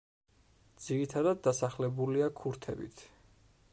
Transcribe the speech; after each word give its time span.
ძირითადად 0.85 1.43
დასახლებულია 1.49 2.31
ქურთებით. 2.41 3.05